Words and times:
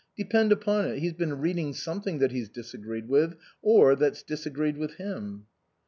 Depend 0.17 0.51
upon 0.51 0.85
it, 0.85 0.97
he's 0.97 1.13
been 1.13 1.37
reading 1.39 1.73
something 1.75 2.17
that 2.17 2.31
he's 2.31 2.49
disagreed 2.49 3.07
with, 3.07 3.37
or 3.61 3.95
that's 3.95 4.23
disagreed 4.23 4.75
with 4.77 4.95
him." 4.95 5.45